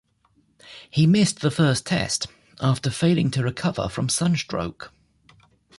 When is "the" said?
1.41-1.51